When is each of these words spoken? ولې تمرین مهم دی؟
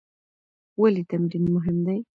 ولې 0.81 1.03
تمرین 1.09 1.45
مهم 1.55 1.77
دی؟ 1.87 1.99